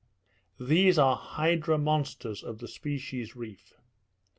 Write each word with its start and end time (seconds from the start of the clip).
These 0.59 0.97
are 0.97 1.15
hydra 1.15 1.77
monsters 1.77 2.41
of 2.41 2.57
the 2.57 2.67
species 2.67 3.35
reef. 3.35 3.75